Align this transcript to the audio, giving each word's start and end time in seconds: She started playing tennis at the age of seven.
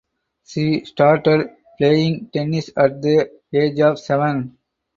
She 0.45 0.83
started 0.85 1.51
playing 1.77 2.31
tennis 2.33 2.71
at 2.75 3.03
the 3.03 3.29
age 3.53 3.79
of 3.81 3.99
seven. 3.99 4.57